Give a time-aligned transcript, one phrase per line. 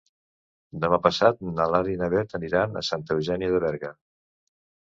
[0.85, 3.93] Demà passat na Lara i na Beth aniran a Santa Eugènia de Berga.